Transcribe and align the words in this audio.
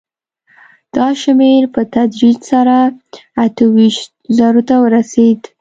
دا 0.95 1.07
شمېر 1.21 1.61
په 1.73 1.81
تدریج 1.93 2.39
سره 2.51 2.77
اته 3.45 3.63
ویشت 3.75 4.09
زرو 4.37 4.61
ته 4.69 4.75
ورسېد 4.83 5.41